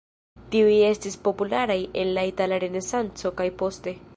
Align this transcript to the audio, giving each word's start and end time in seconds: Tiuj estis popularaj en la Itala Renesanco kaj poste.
Tiuj 0.53 0.77
estis 0.87 1.17
popularaj 1.27 1.77
en 2.05 2.15
la 2.17 2.25
Itala 2.33 2.59
Renesanco 2.65 3.33
kaj 3.43 3.51
poste. 3.63 3.99